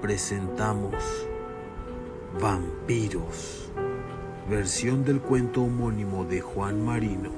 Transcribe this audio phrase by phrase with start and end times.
[0.00, 0.94] presentamos
[2.40, 3.70] Vampiros,
[4.48, 7.30] versión del cuento homónimo de Juan Marino.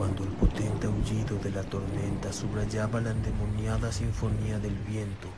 [0.00, 5.28] Cuando el potente aullido de la tormenta subrayaba la endemoniada sinfonía del viento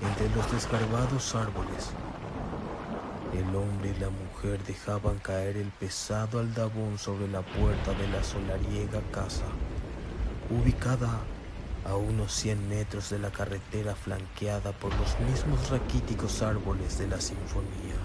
[0.00, 1.90] entre los desgarbados árboles.
[3.32, 8.22] El hombre y la mujer dejaban caer el pesado aldabón sobre la puerta de la
[8.22, 9.46] solariega casa,
[10.50, 11.10] ubicada
[11.84, 17.20] a unos 100 metros de la carretera flanqueada por los mismos raquíticos árboles de la
[17.20, 17.98] sinfonía.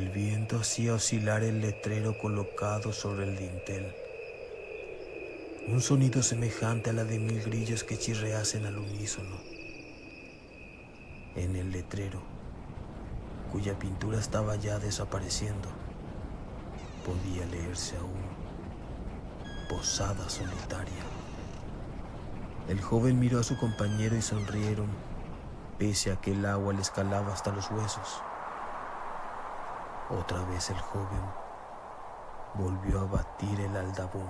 [0.00, 3.94] El viento hacía oscilar el letrero colocado sobre el dintel.
[5.68, 9.36] Un sonido semejante a la de mil grillos que chirreasen al unísono.
[11.36, 12.22] En el letrero,
[13.52, 15.68] cuya pintura estaba ya desapareciendo,
[17.04, 18.22] podía leerse aún
[19.68, 21.04] Posada Solitaria.
[22.70, 24.88] El joven miró a su compañero y sonrieron,
[25.78, 28.22] pese a que el agua le escalaba hasta los huesos.
[30.18, 31.22] Otra vez el joven
[32.54, 34.28] volvió a batir el aldabón.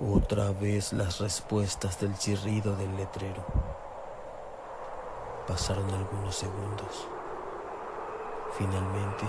[0.00, 3.44] Otra vez las respuestas del chirrido del letrero.
[5.46, 7.06] Pasaron algunos segundos.
[8.56, 9.26] Finalmente,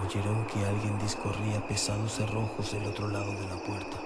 [0.00, 3.96] oyeron que alguien discorría pesados cerrojos del otro lado de la puerta.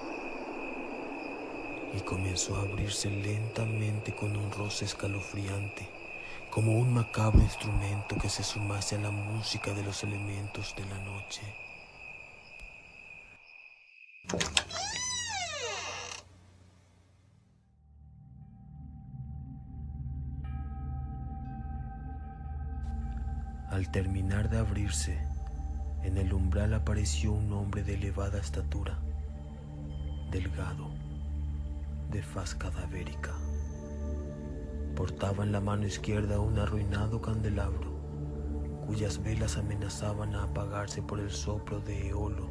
[1.93, 5.87] Y comenzó a abrirse lentamente con un roce escalofriante,
[6.51, 10.99] como un macabro instrumento que se sumase a la música de los elementos de la
[10.99, 11.41] noche.
[23.69, 25.36] Al terminar de abrirse,
[26.07, 28.97] en el umbral apareció un hombre de elevada estatura,
[30.31, 30.89] delgado,
[32.09, 33.33] de faz cadavérica.
[34.95, 37.91] Portaba en la mano izquierda un arruinado candelabro,
[38.85, 42.49] cuyas velas amenazaban a apagarse por el soplo de Eolo.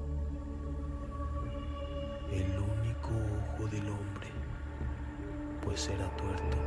[2.30, 3.08] El único
[3.54, 4.28] ojo del hombre,
[5.64, 6.58] pues era tuerto,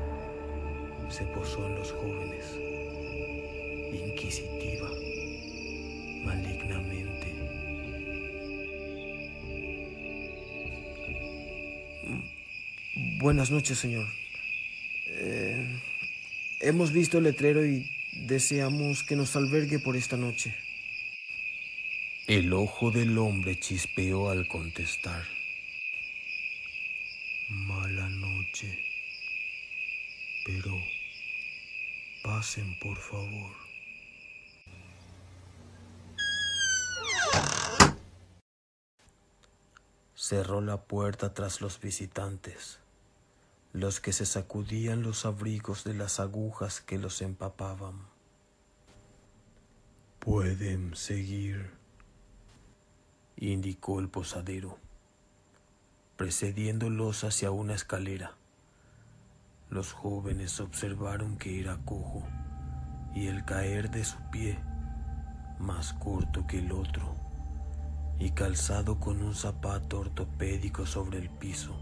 [1.07, 2.55] se posó en los jóvenes,
[3.93, 4.89] inquisitiva
[6.23, 7.27] malignamente.
[13.19, 14.07] Buenas noches, señor.
[15.07, 15.79] Eh,
[16.61, 20.55] hemos visto el letrero y deseamos que nos albergue por esta noche.
[22.27, 25.25] El ojo del hombre chispeó al contestar.
[27.49, 28.79] Mala noche.
[30.45, 30.79] Pero
[32.21, 33.68] pasen, por favor.
[40.29, 42.77] Cerró la puerta tras los visitantes,
[43.73, 47.95] los que se sacudían los abrigos de las agujas que los empapaban.
[50.19, 51.71] Pueden seguir,
[53.37, 54.77] indicó el posadero,
[56.15, 58.35] precediéndolos hacia una escalera.
[59.71, 62.23] Los jóvenes observaron que era cojo
[63.15, 64.59] y el caer de su pie,
[65.57, 67.28] más corto que el otro,
[68.19, 71.75] y calzado con un zapato ortopédico sobre el piso,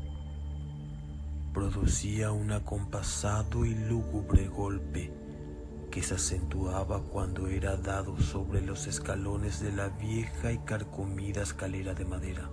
[1.54, 5.12] producía un acompasado y lúgubre golpe
[5.90, 11.96] que se acentuaba cuando era dado sobre los escalones de la vieja y carcomida escalera
[11.96, 12.50] de madera.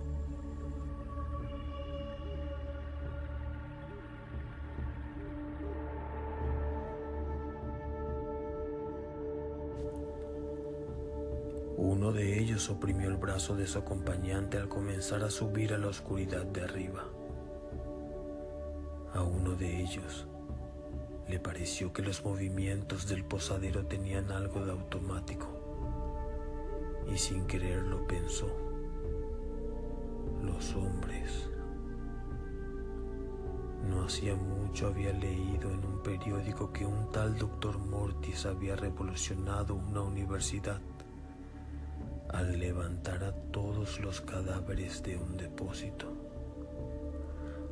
[11.77, 15.87] Uno de ellos oprimió el brazo de su acompañante al comenzar a subir a la
[15.87, 17.03] oscuridad de arriba.
[19.13, 20.25] A uno de ellos
[21.27, 25.47] le pareció que los movimientos del posadero tenían algo de automático
[27.13, 28.47] y sin quererlo pensó,
[30.43, 31.49] los hombres.
[33.89, 39.75] No hacía mucho había leído en un periódico que un tal doctor Mortis había revolucionado
[39.75, 40.79] una universidad
[42.35, 46.11] al levantar a todos los cadáveres de un depósito.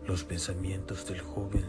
[0.07, 1.65] Los pensamientos del joven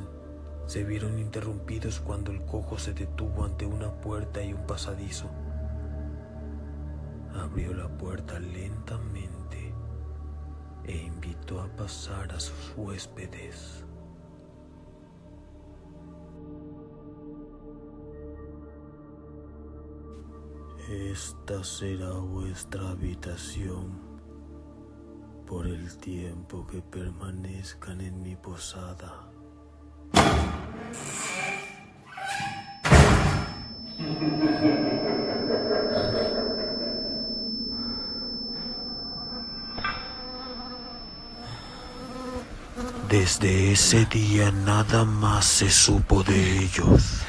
[0.66, 5.28] se vieron interrumpidos cuando el cojo se detuvo ante una puerta y un pasadizo.
[7.34, 9.74] Abrió la puerta lentamente
[10.84, 13.83] e invitó a pasar a sus huéspedes.
[20.94, 23.98] Esta será vuestra habitación
[25.44, 29.28] por el tiempo que permanezcan en mi posada.
[43.08, 47.24] Desde ese día nada más se supo de ellos.